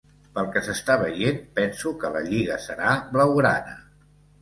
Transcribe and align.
Pel 0.37 0.47
que 0.55 0.63
s'està 0.67 0.95
veient, 1.01 1.37
penso 1.61 1.93
que 2.01 2.13
la 2.17 2.25
lliga 2.33 2.61
serà 2.67 2.99
blaugrana. 3.15 3.81